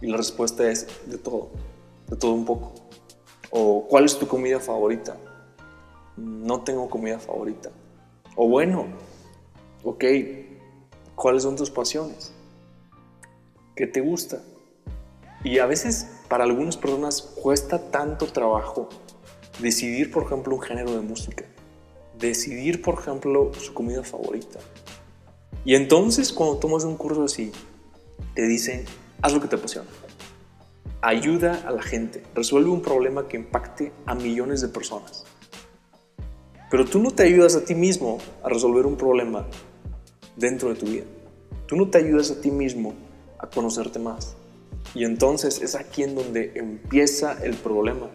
Y 0.00 0.06
la 0.06 0.16
respuesta 0.16 0.70
es 0.70 0.86
de 1.06 1.18
todo, 1.18 1.50
de 2.06 2.16
todo 2.16 2.34
un 2.34 2.44
poco. 2.44 2.72
O 3.50 3.86
¿cuál 3.88 4.04
es 4.04 4.16
tu 4.16 4.28
comida 4.28 4.60
favorita? 4.60 5.16
No 6.16 6.62
tengo 6.62 6.88
comida 6.88 7.18
favorita. 7.18 7.70
O 8.36 8.48
bueno, 8.48 8.86
ok, 9.82 10.04
¿cuáles 11.16 11.42
son 11.42 11.56
tus 11.56 11.70
pasiones? 11.70 12.32
¿Qué 13.74 13.88
te 13.88 14.00
gusta? 14.00 14.40
Y 15.42 15.58
a 15.58 15.66
veces 15.66 16.08
para 16.28 16.44
algunas 16.44 16.76
personas 16.76 17.22
cuesta 17.22 17.90
tanto 17.90 18.26
trabajo 18.26 18.88
decidir, 19.58 20.12
por 20.12 20.24
ejemplo, 20.24 20.54
un 20.54 20.60
género 20.60 20.92
de 20.92 21.00
música 21.00 21.44
decidir, 22.18 22.82
por 22.82 22.98
ejemplo, 22.98 23.52
su 23.58 23.72
comida 23.74 24.02
favorita. 24.02 24.58
Y 25.64 25.74
entonces 25.74 26.32
cuando 26.32 26.58
tomas 26.58 26.84
un 26.84 26.96
curso 26.96 27.24
así, 27.24 27.52
te 28.34 28.46
dicen, 28.46 28.84
haz 29.22 29.32
lo 29.32 29.40
que 29.40 29.48
te 29.48 29.56
apasiona. 29.56 29.88
Ayuda 31.00 31.62
a 31.66 31.70
la 31.70 31.82
gente, 31.82 32.22
resuelve 32.34 32.70
un 32.70 32.82
problema 32.82 33.28
que 33.28 33.36
impacte 33.36 33.92
a 34.06 34.14
millones 34.14 34.60
de 34.60 34.68
personas. 34.68 35.24
Pero 36.70 36.84
tú 36.84 36.98
no 36.98 37.10
te 37.10 37.22
ayudas 37.22 37.54
a 37.56 37.64
ti 37.64 37.74
mismo 37.74 38.18
a 38.42 38.48
resolver 38.48 38.84
un 38.84 38.96
problema 38.96 39.46
dentro 40.36 40.68
de 40.68 40.74
tu 40.74 40.86
vida. 40.86 41.04
Tú 41.66 41.76
no 41.76 41.88
te 41.88 41.98
ayudas 41.98 42.30
a 42.30 42.40
ti 42.40 42.50
mismo 42.50 42.94
a 43.38 43.48
conocerte 43.48 43.98
más. 43.98 44.36
Y 44.94 45.04
entonces 45.04 45.60
es 45.62 45.74
aquí 45.74 46.02
en 46.02 46.14
donde 46.14 46.52
empieza 46.56 47.36
el 47.42 47.54
problema 47.54 48.10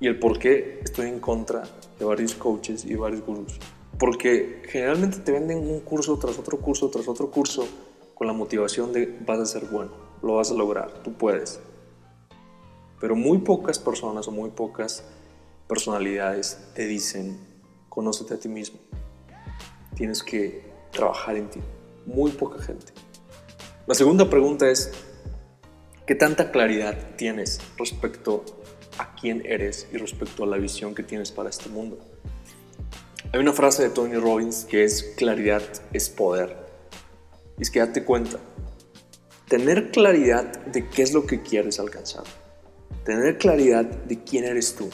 y 0.00 0.06
el 0.06 0.18
por 0.18 0.38
qué 0.38 0.80
estoy 0.82 1.08
en 1.08 1.20
contra 1.20 1.62
de 1.98 2.04
varios 2.04 2.34
coaches 2.34 2.84
y 2.84 2.94
varios 2.94 3.24
gurús. 3.24 3.58
Porque 3.98 4.62
generalmente 4.68 5.18
te 5.18 5.32
venden 5.32 5.58
un 5.58 5.80
curso 5.80 6.18
tras 6.18 6.38
otro 6.38 6.58
curso 6.58 6.90
tras 6.90 7.08
otro 7.08 7.30
curso 7.30 7.66
con 8.14 8.26
la 8.26 8.32
motivación 8.32 8.92
de 8.92 9.18
vas 9.26 9.40
a 9.40 9.46
ser 9.46 9.66
bueno, 9.66 9.92
lo 10.22 10.36
vas 10.36 10.50
a 10.50 10.54
lograr, 10.54 11.02
tú 11.02 11.12
puedes. 11.12 11.60
Pero 13.00 13.16
muy 13.16 13.38
pocas 13.38 13.78
personas 13.78 14.28
o 14.28 14.30
muy 14.30 14.50
pocas 14.50 15.04
personalidades 15.68 16.58
te 16.74 16.86
dicen, 16.86 17.38
conócete 17.88 18.34
a 18.34 18.38
ti 18.38 18.48
mismo. 18.48 18.78
Tienes 19.94 20.22
que 20.22 20.72
trabajar 20.90 21.36
en 21.36 21.48
ti. 21.48 21.60
Muy 22.06 22.30
poca 22.32 22.62
gente. 22.62 22.92
La 23.86 23.94
segunda 23.94 24.28
pregunta 24.30 24.68
es, 24.68 24.92
¿qué 26.06 26.14
tanta 26.14 26.50
claridad 26.50 27.16
tienes 27.16 27.60
respecto 27.76 28.44
a 28.98 29.14
quién 29.14 29.42
eres 29.44 29.88
y 29.92 29.96
respecto 29.96 30.44
a 30.44 30.46
la 30.46 30.56
visión 30.56 30.94
que 30.94 31.02
tienes 31.02 31.32
para 31.32 31.50
este 31.50 31.68
mundo. 31.68 31.98
Hay 33.32 33.40
una 33.40 33.52
frase 33.52 33.82
de 33.82 33.90
Tony 33.90 34.16
Robbins 34.16 34.64
que 34.64 34.84
es 34.84 35.14
claridad 35.16 35.62
es 35.92 36.08
poder. 36.08 36.56
Y 37.58 37.62
es 37.62 37.70
que 37.70 37.80
date 37.80 38.04
cuenta, 38.04 38.38
tener 39.48 39.90
claridad 39.90 40.64
de 40.66 40.88
qué 40.88 41.02
es 41.02 41.12
lo 41.12 41.26
que 41.26 41.42
quieres 41.42 41.78
alcanzar, 41.80 42.24
tener 43.04 43.38
claridad 43.38 43.84
de 43.84 44.22
quién 44.22 44.44
eres 44.44 44.74
tú, 44.74 44.90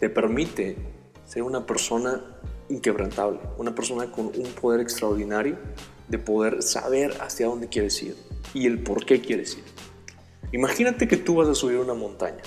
te 0.00 0.08
permite 0.08 0.76
ser 1.26 1.42
una 1.42 1.66
persona 1.66 2.22
inquebrantable, 2.68 3.40
una 3.58 3.74
persona 3.74 4.10
con 4.10 4.26
un 4.26 4.52
poder 4.60 4.80
extraordinario 4.80 5.58
de 6.08 6.18
poder 6.18 6.62
saber 6.62 7.14
hacia 7.20 7.46
dónde 7.46 7.68
quieres 7.68 8.02
ir 8.02 8.16
y 8.52 8.66
el 8.66 8.82
por 8.82 9.04
qué 9.04 9.20
quieres 9.20 9.56
ir. 9.56 9.64
Imagínate 10.52 11.08
que 11.08 11.16
tú 11.16 11.36
vas 11.36 11.48
a 11.48 11.54
subir 11.54 11.78
una 11.78 11.94
montaña 11.94 12.42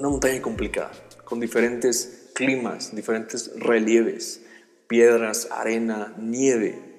una 0.00 0.08
montaña 0.08 0.40
complicada, 0.40 0.90
con 1.26 1.40
diferentes 1.40 2.30
climas, 2.34 2.96
diferentes 2.96 3.52
relieves, 3.60 4.40
piedras, 4.88 5.48
arena, 5.50 6.14
nieve. 6.18 6.98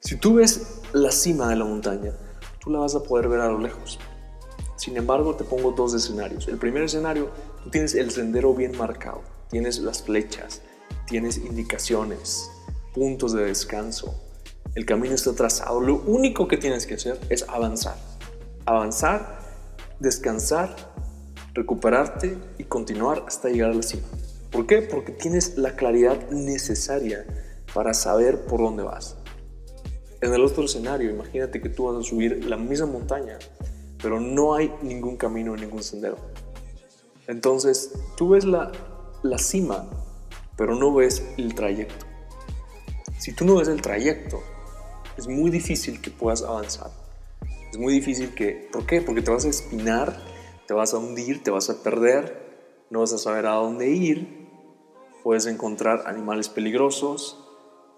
Si 0.00 0.16
tú 0.16 0.34
ves 0.34 0.80
la 0.92 1.12
cima 1.12 1.48
de 1.48 1.54
la 1.54 1.64
montaña, 1.64 2.12
tú 2.58 2.70
la 2.70 2.80
vas 2.80 2.96
a 2.96 3.04
poder 3.04 3.28
ver 3.28 3.40
a 3.40 3.48
lo 3.48 3.60
lejos. 3.60 4.00
Sin 4.76 4.96
embargo, 4.96 5.36
te 5.36 5.44
pongo 5.44 5.70
dos 5.70 5.94
escenarios. 5.94 6.48
El 6.48 6.58
primer 6.58 6.82
escenario, 6.82 7.30
tú 7.62 7.70
tienes 7.70 7.94
el 7.94 8.10
sendero 8.10 8.52
bien 8.52 8.76
marcado, 8.76 9.22
tienes 9.48 9.78
las 9.78 10.02
flechas, 10.02 10.60
tienes 11.06 11.38
indicaciones, 11.38 12.50
puntos 12.92 13.32
de 13.32 13.44
descanso. 13.44 14.20
El 14.74 14.84
camino 14.84 15.14
está 15.14 15.32
trazado. 15.34 15.80
Lo 15.80 16.02
único 16.02 16.48
que 16.48 16.56
tienes 16.56 16.84
que 16.84 16.94
hacer 16.94 17.20
es 17.28 17.48
avanzar. 17.48 17.96
Avanzar, 18.66 19.38
descansar 20.00 20.93
recuperarte 21.54 22.36
y 22.58 22.64
continuar 22.64 23.24
hasta 23.26 23.48
llegar 23.48 23.70
a 23.70 23.74
la 23.74 23.82
cima. 23.82 24.06
¿Por 24.50 24.66
qué? 24.66 24.82
Porque 24.82 25.12
tienes 25.12 25.56
la 25.56 25.74
claridad 25.74 26.30
necesaria 26.30 27.24
para 27.72 27.94
saber 27.94 28.44
por 28.44 28.60
dónde 28.60 28.82
vas. 28.82 29.16
En 30.20 30.34
el 30.34 30.42
otro 30.42 30.64
escenario, 30.64 31.10
imagínate 31.10 31.60
que 31.60 31.68
tú 31.70 31.84
vas 31.84 31.96
a 31.96 32.08
subir 32.08 32.44
la 32.44 32.56
misma 32.56 32.86
montaña, 32.86 33.38
pero 34.02 34.20
no 34.20 34.54
hay 34.54 34.72
ningún 34.82 35.16
camino, 35.16 35.56
ningún 35.56 35.82
sendero. 35.82 36.18
Entonces, 37.26 37.92
tú 38.16 38.30
ves 38.30 38.44
la 38.44 38.70
la 39.24 39.38
cima, 39.38 39.88
pero 40.56 40.74
no 40.74 40.94
ves 40.94 41.24
el 41.38 41.54
trayecto. 41.54 42.06
Si 43.18 43.32
tú 43.32 43.46
no 43.46 43.56
ves 43.56 43.68
el 43.68 43.80
trayecto, 43.80 44.42
es 45.16 45.26
muy 45.26 45.50
difícil 45.50 46.00
que 46.00 46.10
puedas 46.10 46.42
avanzar. 46.42 46.90
Es 47.72 47.78
muy 47.78 47.94
difícil 47.94 48.34
que... 48.34 48.68
¿Por 48.70 48.84
qué? 48.84 49.00
Porque 49.00 49.22
te 49.22 49.30
vas 49.30 49.46
a 49.46 49.48
espinar, 49.48 50.14
te 50.66 50.74
vas 50.74 50.94
a 50.94 50.98
hundir, 50.98 51.42
te 51.42 51.50
vas 51.50 51.70
a 51.70 51.82
perder, 51.82 52.44
no 52.90 53.00
vas 53.00 53.12
a 53.12 53.18
saber 53.18 53.46
a 53.46 53.54
dónde 53.54 53.90
ir, 53.90 54.48
puedes 55.22 55.46
encontrar 55.46 56.04
animales 56.06 56.48
peligrosos, 56.48 57.38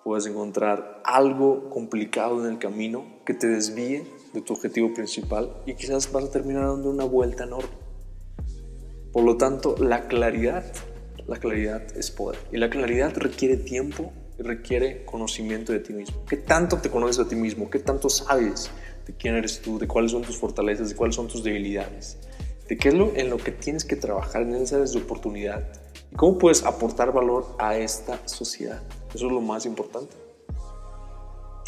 puedes 0.04 0.26
encontrar 0.26 1.02
algo 1.04 1.70
complicado 1.70 2.44
en 2.44 2.52
el 2.52 2.58
camino 2.58 3.04
que 3.24 3.34
te 3.34 3.48
desvíe 3.48 4.06
de 4.32 4.40
tu 4.40 4.52
objetivo 4.52 4.94
principal 4.94 5.56
y 5.66 5.74
quizás 5.74 6.12
vas 6.12 6.24
a 6.24 6.30
terminar 6.30 6.66
dando 6.66 6.90
una 6.90 7.04
vuelta 7.04 7.44
enorme. 7.44 7.86
Por 9.12 9.24
lo 9.24 9.36
tanto, 9.36 9.74
la 9.78 10.08
claridad, 10.08 10.64
la 11.26 11.38
claridad 11.38 11.82
es 11.96 12.10
poder. 12.10 12.38
Y 12.52 12.58
la 12.58 12.70
claridad 12.70 13.16
requiere 13.16 13.56
tiempo 13.56 14.12
y 14.38 14.42
requiere 14.42 15.04
conocimiento 15.04 15.72
de 15.72 15.80
ti 15.80 15.92
mismo. 15.92 16.24
¿Qué 16.28 16.36
tanto 16.36 16.78
te 16.78 16.90
conoces 16.90 17.24
a 17.24 17.28
ti 17.28 17.34
mismo? 17.34 17.70
¿Qué 17.70 17.78
tanto 17.78 18.08
sabes 18.08 18.70
de 19.06 19.16
quién 19.16 19.34
eres 19.34 19.60
tú? 19.62 19.78
¿De 19.78 19.88
cuáles 19.88 20.12
son 20.12 20.22
tus 20.22 20.36
fortalezas? 20.36 20.90
¿De 20.90 20.94
cuáles 20.94 21.16
son 21.16 21.28
tus 21.28 21.42
debilidades? 21.42 22.18
¿De 22.68 22.76
qué 22.76 22.88
es 22.88 22.94
lo 22.94 23.14
en 23.14 23.30
lo 23.30 23.36
que 23.36 23.52
tienes 23.52 23.84
que 23.84 23.94
trabajar 23.94 24.42
en 24.42 24.54
esas 24.56 24.92
de 24.92 24.98
oportunidad? 24.98 25.64
¿Y 26.10 26.16
cómo 26.16 26.36
puedes 26.36 26.64
aportar 26.64 27.12
valor 27.12 27.46
a 27.58 27.76
esta 27.76 28.26
sociedad? 28.26 28.82
Eso 29.14 29.26
es 29.26 29.32
lo 29.32 29.40
más 29.40 29.66
importante. 29.66 30.16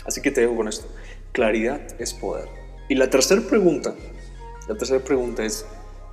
Así 0.05 0.21
que 0.21 0.33
te 0.33 0.41
dejo 0.41 0.57
con 0.57 0.67
esto. 0.67 0.89
Claridad 1.31 1.81
es 2.01 2.13
poder. 2.15 2.49
Y 2.89 2.97
la 2.97 3.11
tercera 3.11 3.43
pregunta, 3.43 3.95
la 4.67 4.77
tercera 4.77 5.05
pregunta 5.05 5.45
es, 5.45 5.67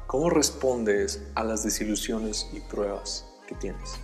¿cómo 0.06 0.30
respondes 0.30 1.24
a 1.34 1.44
las 1.44 1.64
desilusiones 1.64 2.48
y 2.54 2.60
pruebas 2.60 3.26
que 3.48 3.56
tienes? 3.56 3.96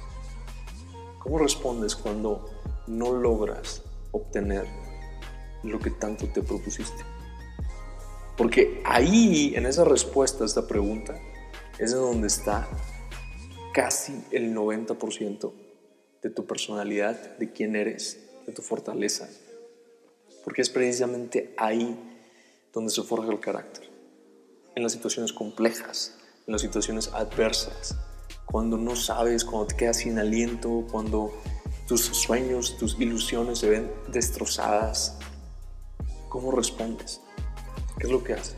¿Cómo 1.20 1.38
respondes 1.38 1.96
cuando 1.96 2.50
no 2.88 3.14
logras 3.14 3.84
obtener 4.12 4.66
lo 5.62 5.78
que 5.78 5.92
tanto 5.92 6.28
te 6.28 6.42
propusiste? 6.42 7.04
Porque 8.38 8.82
ahí, 8.86 9.54
en 9.56 9.66
esa 9.66 9.84
respuesta 9.84 10.44
a 10.44 10.48
esta 10.48 10.68
pregunta, 10.68 11.20
es 11.78 11.94
donde 11.94 12.28
está 12.28 12.68
casi 13.74 14.24
el 14.32 14.54
90% 14.56 15.52
de 16.22 16.30
tu 16.30 16.46
personalidad, 16.46 17.38
de 17.38 17.52
quién 17.52 17.76
eres, 17.76 18.20
de 18.46 18.54
tu 18.54 18.62
fortaleza. 18.62 19.30
Porque 20.44 20.62
es 20.62 20.70
precisamente 20.70 21.54
ahí 21.58 21.98
donde 22.74 22.92
se 22.92 23.04
forja 23.04 23.32
el 23.32 23.40
carácter. 23.40 23.90
En 24.76 24.84
las 24.84 24.94
situaciones 24.94 25.34
complejas, 25.34 26.16
en 26.48 26.54
las 26.54 26.62
situaciones 26.62 27.10
adversas, 27.14 27.96
cuando 28.46 28.78
no 28.78 28.96
sabes, 28.96 29.46
cuando 29.46 29.68
te 29.68 29.76
quedas 29.76 29.98
sin 29.98 30.20
aliento, 30.20 30.86
cuando 30.92 31.34
tus 31.88 32.02
sueños, 32.02 32.78
tus 32.78 33.00
ilusiones 33.00 33.60
se 33.60 33.70
ven 33.70 33.92
destrozadas. 34.12 35.18
¿Cómo 36.30 36.52
respondes? 36.52 37.22
¿Qué 38.02 38.08
es 38.08 38.14
lo 38.14 38.24
que 38.24 38.34
haces? 38.34 38.56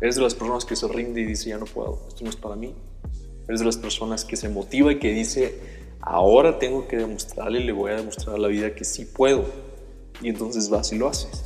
¿Eres 0.00 0.16
de 0.16 0.22
las 0.22 0.34
personas 0.34 0.64
que 0.64 0.74
se 0.74 0.88
rinde 0.88 1.20
y 1.20 1.24
dice, 1.24 1.50
ya 1.50 1.58
no 1.58 1.64
puedo, 1.64 2.08
esto 2.08 2.24
no 2.24 2.30
es 2.30 2.34
para 2.34 2.56
mí? 2.56 2.74
¿Eres 3.46 3.60
de 3.60 3.66
las 3.66 3.76
personas 3.76 4.24
que 4.24 4.36
se 4.36 4.48
motiva 4.48 4.90
y 4.90 4.98
que 4.98 5.12
dice, 5.12 5.60
ahora 6.00 6.58
tengo 6.58 6.88
que 6.88 6.96
demostrarle, 6.96 7.60
le 7.60 7.70
voy 7.70 7.92
a 7.92 7.96
demostrar 7.98 8.34
a 8.34 8.38
la 8.38 8.48
vida 8.48 8.74
que 8.74 8.84
sí 8.84 9.04
puedo? 9.04 9.44
Y 10.20 10.28
entonces 10.28 10.70
vas 10.70 10.92
y 10.92 10.98
lo 10.98 11.06
haces. 11.06 11.44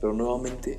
Pero 0.00 0.12
nuevamente, 0.12 0.78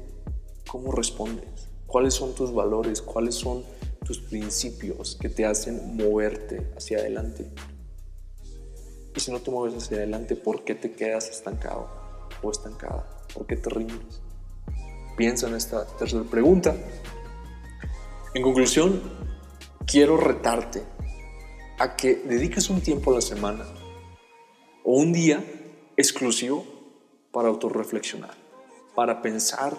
¿cómo 0.65 0.93
respondes? 0.93 1.67
¿Cuáles 1.87 2.13
son 2.13 2.33
tus 2.33 2.53
valores? 2.53 3.01
¿Cuáles 3.01 3.35
son 3.35 3.65
tus 4.05 4.19
principios 4.19 5.17
que 5.19 5.27
te 5.27 5.45
hacen 5.45 5.97
moverte 5.97 6.71
hacia 6.77 6.99
adelante? 6.99 7.51
Y 9.13 9.19
si 9.19 9.29
no 9.29 9.41
te 9.41 9.51
mueves 9.51 9.75
hacia 9.75 9.97
adelante, 9.97 10.37
¿por 10.37 10.63
qué 10.63 10.73
te 10.73 10.93
quedas 10.93 11.29
estancado 11.29 11.89
o 12.41 12.49
estancada? 12.49 13.05
¿Por 13.33 13.45
qué 13.45 13.57
te 13.57 13.69
rindes? 13.69 14.21
Piensa 15.21 15.47
en 15.47 15.53
esta 15.53 15.85
tercera 15.85 16.23
pregunta. 16.23 16.75
En 18.33 18.41
conclusión, 18.41 18.99
quiero 19.85 20.17
retarte 20.17 20.81
a 21.77 21.95
que 21.95 22.15
dediques 22.15 22.71
un 22.71 22.81
tiempo 22.81 23.11
a 23.11 23.13
la 23.13 23.21
semana 23.21 23.63
o 24.83 24.93
un 24.93 25.13
día 25.13 25.45
exclusivo 25.95 26.65
para 27.31 27.49
autorreflexionar, 27.49 28.35
para 28.95 29.21
pensar 29.21 29.77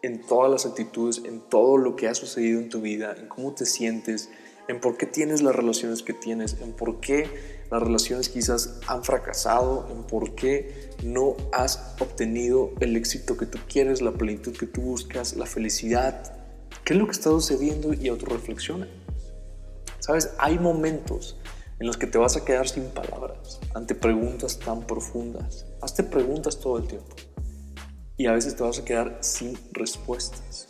en 0.00 0.26
todas 0.26 0.50
las 0.50 0.64
actitudes, 0.64 1.20
en 1.22 1.42
todo 1.50 1.76
lo 1.76 1.94
que 1.94 2.08
ha 2.08 2.14
sucedido 2.14 2.58
en 2.58 2.70
tu 2.70 2.80
vida, 2.80 3.14
en 3.14 3.28
cómo 3.28 3.52
te 3.52 3.66
sientes, 3.66 4.30
en 4.68 4.80
por 4.80 4.96
qué 4.96 5.06
tienes 5.06 5.42
las 5.42 5.56
relaciones 5.56 6.02
que 6.02 6.12
tienes, 6.12 6.58
en 6.60 6.72
por 6.72 7.00
qué 7.00 7.58
las 7.70 7.82
relaciones 7.82 8.28
quizás 8.28 8.80
han 8.86 9.02
fracasado, 9.02 9.88
en 9.90 10.04
por 10.04 10.34
qué 10.34 10.90
no 11.02 11.36
has 11.52 11.94
obtenido 11.98 12.72
el 12.80 12.96
éxito 12.96 13.36
que 13.36 13.46
tú 13.46 13.58
quieres, 13.68 14.02
la 14.02 14.12
plenitud 14.12 14.56
que 14.56 14.66
tú 14.66 14.82
buscas, 14.82 15.36
la 15.36 15.46
felicidad. 15.46 16.34
¿Qué 16.84 16.92
es 16.92 16.98
lo 16.98 17.06
que 17.06 17.12
está 17.12 17.30
sucediendo? 17.30 17.92
Y 17.94 18.08
autorreflexiona. 18.08 18.88
Sabes, 19.98 20.30
hay 20.38 20.58
momentos 20.58 21.38
en 21.80 21.86
los 21.86 21.96
que 21.96 22.06
te 22.06 22.18
vas 22.18 22.36
a 22.36 22.44
quedar 22.44 22.68
sin 22.68 22.84
palabras 22.84 23.60
ante 23.74 23.94
preguntas 23.94 24.58
tan 24.58 24.86
profundas. 24.86 25.66
Hazte 25.80 26.02
preguntas 26.02 26.58
todo 26.60 26.78
el 26.78 26.86
tiempo 26.86 27.16
y 28.16 28.26
a 28.26 28.32
veces 28.32 28.56
te 28.56 28.62
vas 28.62 28.78
a 28.78 28.84
quedar 28.84 29.18
sin 29.20 29.56
respuestas. 29.72 30.67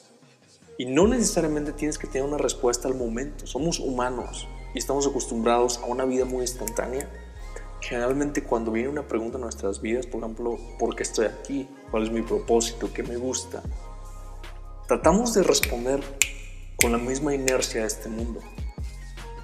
Y 0.81 0.87
no 0.87 1.09
necesariamente 1.09 1.73
tienes 1.73 1.99
que 1.99 2.07
tener 2.07 2.27
una 2.27 2.39
respuesta 2.39 2.87
al 2.87 2.95
momento. 2.95 3.49
Somos 3.49 3.81
humanos 3.81 4.47
y 4.73 4.79
estamos 4.79 5.09
acostumbrados 5.09 5.79
a 5.79 5.87
una 5.87 6.05
vida 6.05 6.25
muy 6.25 6.43
instantánea. 6.43 7.11
Generalmente 7.81 8.45
cuando 8.45 8.71
viene 8.71 8.89
una 8.89 9.09
pregunta 9.09 9.39
en 9.39 9.43
nuestras 9.43 9.83
vidas, 9.83 10.07
por 10.07 10.21
ejemplo, 10.21 10.57
¿por 10.79 10.95
qué 10.95 11.03
estoy 11.03 11.27
aquí? 11.27 11.69
¿Cuál 11.91 12.05
es 12.05 12.13
mi 12.13 12.23
propósito? 12.23 12.93
¿Qué 12.95 13.03
me 13.03 13.17
gusta? 13.17 13.61
Tratamos 14.87 15.35
de 15.35 15.43
responder 15.43 16.01
con 16.77 16.93
la 16.93 16.99
misma 16.99 17.35
inercia 17.35 17.81
de 17.81 17.89
este 17.89 18.09
mundo. 18.09 18.41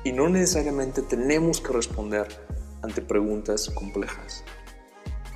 Y 0.04 0.12
no 0.12 0.28
necesariamente 0.28 1.02
tenemos 1.02 1.60
que 1.60 1.72
responder 1.72 2.28
ante 2.80 3.02
preguntas 3.02 3.70
complejas. 3.70 4.44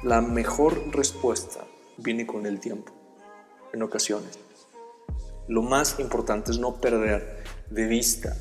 La 0.04 0.20
mejor 0.20 0.94
respuesta 0.94 1.66
viene 1.96 2.24
con 2.24 2.46
el 2.46 2.60
tiempo, 2.60 2.92
en 3.72 3.82
ocasiones. 3.82 4.38
Lo 5.48 5.62
más 5.62 5.98
importante 5.98 6.50
es 6.50 6.58
no 6.58 6.78
perder 6.78 7.42
de 7.70 7.86
vista 7.86 8.36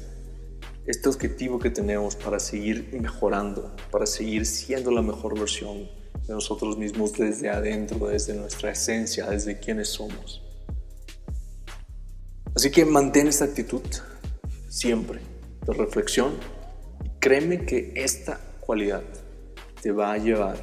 este 0.85 1.07
objetivo 1.07 1.57
que 1.57 1.69
tenemos 1.69 2.17
para 2.17 2.37
seguir 2.37 2.89
mejorando, 2.99 3.73
para 3.91 4.05
seguir 4.05 4.45
siendo 4.45 4.91
la 4.91 5.01
mejor 5.01 5.39
versión 5.39 5.89
de 6.27 6.33
nosotros 6.33 6.77
mismos 6.77 7.13
desde 7.13 7.49
adentro, 7.49 8.09
desde 8.09 8.33
nuestra 8.33 8.71
esencia, 8.71 9.25
desde 9.29 9.57
quienes 9.57 9.87
somos. 9.87 10.43
Así 12.53 12.71
que 12.71 12.83
mantén 12.83 13.27
esta 13.27 13.45
actitud 13.45 13.83
siempre 14.67 15.21
de 15.65 15.73
reflexión 15.73 16.33
y 17.05 17.09
créeme 17.19 17.65
que 17.65 17.93
esta 17.95 18.37
cualidad 18.59 19.03
te 19.81 19.93
va 19.93 20.11
a 20.11 20.17
llevar 20.17 20.57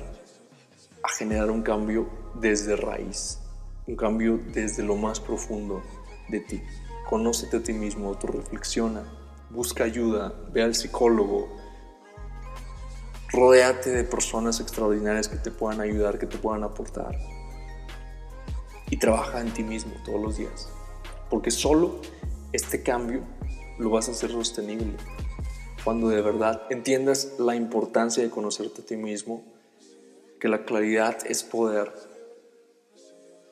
a 1.03 1.09
generar 1.09 1.51
un 1.51 1.63
cambio 1.63 2.07
desde 2.39 2.77
raíz, 2.77 3.39
un 3.87 3.97
cambio 3.97 4.39
desde 4.53 4.83
lo 4.83 4.97
más 4.97 5.21
profundo 5.21 5.83
de 6.29 6.41
ti. 6.41 6.63
Conócete 7.09 7.59
a 7.59 7.63
ti 7.63 7.73
mismo, 7.73 8.09
autorreflexiona, 8.09 9.03
busca 9.51 9.85
ayuda, 9.85 10.35
ve 10.53 10.63
al 10.63 10.75
psicólogo, 10.75 11.49
rodéate 13.31 13.91
de 13.91 14.05
personas 14.05 14.61
extraordinarias 14.61 15.29
que 15.29 15.37
te 15.37 15.51
puedan 15.51 15.81
ayudar, 15.81 16.19
que 16.19 16.27
te 16.27 16.39
puedan 16.39 16.63
aportar. 16.63 17.19
Y 18.91 18.97
trabaja 18.99 19.41
en 19.41 19.53
ti 19.53 19.63
mismo 19.63 19.93
todos 20.05 20.21
los 20.21 20.37
días. 20.37 20.69
Porque 21.31 21.51
solo 21.51 22.01
este 22.53 22.83
cambio 22.83 23.23
lo 23.79 23.91
vas 23.91 24.09
a 24.09 24.13
hacer 24.13 24.31
sostenible. 24.31 24.95
Cuando 25.85 26.09
de 26.09 26.23
verdad 26.23 26.63
entiendas 26.71 27.35
la 27.39 27.57
importancia 27.57 28.23
de 28.23 28.31
conocerte 28.31 28.83
a 28.83 28.87
ti 28.87 28.97
mismo, 28.97 29.43
que 30.41 30.49
la 30.49 30.65
claridad 30.65 31.19
es 31.27 31.43
poder 31.43 31.93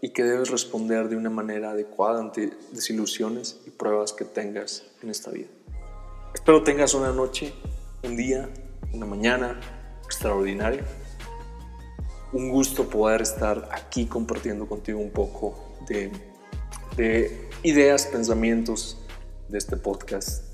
y 0.04 0.10
que 0.10 0.24
debes 0.24 0.50
responder 0.50 1.08
de 1.08 1.16
una 1.16 1.30
manera 1.30 1.70
adecuada 1.70 2.20
ante 2.20 2.50
desilusiones 2.72 3.60
y 3.66 3.70
pruebas 3.70 4.12
que 4.12 4.24
tengas 4.24 4.84
en 5.00 5.10
esta 5.10 5.30
vida. 5.30 5.46
Espero 6.34 6.64
tengas 6.64 6.92
una 6.94 7.12
noche, 7.12 7.54
un 8.02 8.16
día, 8.16 8.50
una 8.92 9.06
mañana 9.06 9.60
extraordinaria. 10.04 10.84
Un 12.32 12.50
gusto 12.50 12.90
poder 12.90 13.22
estar 13.22 13.68
aquí 13.70 14.06
compartiendo 14.06 14.66
contigo 14.66 14.98
un 14.98 15.12
poco 15.12 15.76
de, 15.86 16.10
de 16.96 17.48
ideas, 17.62 18.06
pensamientos 18.06 18.98
de 19.48 19.58
este 19.58 19.76
podcast. 19.76 20.44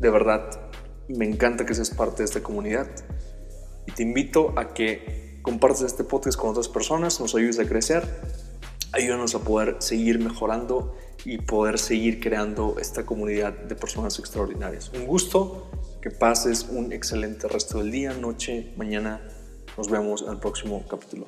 De 0.00 0.10
verdad, 0.10 0.72
me 1.06 1.24
encanta 1.24 1.64
que 1.64 1.74
seas 1.74 1.90
parte 1.90 2.22
de 2.22 2.24
esta 2.24 2.42
comunidad 2.42 2.88
y 3.86 3.92
te 3.92 4.02
invito 4.02 4.54
a 4.58 4.74
que 4.74 5.29
compartas 5.42 5.82
este 5.82 6.04
podcast 6.04 6.38
con 6.38 6.50
otras 6.50 6.68
personas, 6.68 7.20
nos 7.20 7.34
ayudes 7.34 7.58
a 7.58 7.66
crecer 7.66 8.02
ayúdanos 8.92 9.34
a 9.34 9.40
poder 9.40 9.76
seguir 9.78 10.18
mejorando 10.18 10.94
y 11.24 11.38
poder 11.38 11.78
seguir 11.78 12.20
creando 12.20 12.76
esta 12.80 13.04
comunidad 13.04 13.52
de 13.52 13.74
personas 13.74 14.18
extraordinarias. 14.18 14.90
Un 14.94 15.06
gusto 15.06 15.70
Que 16.00 16.10
pases 16.10 16.66
un 16.70 16.94
excelente 16.94 17.46
resto 17.46 17.76
del 17.76 17.90
día, 17.90 18.14
noche, 18.14 18.72
mañana. 18.78 19.20
Nos 19.76 19.90
vemos 19.90 20.22
en 20.22 20.30
el 20.30 20.38
próximo 20.38 20.82
capítulo. 20.88 21.26